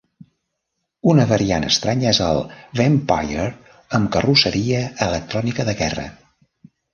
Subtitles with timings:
[1.11, 2.41] Una variant estranya és el
[2.79, 3.45] Vampire
[3.99, 4.81] amb carrosseria
[5.11, 6.09] electrònica de guerra.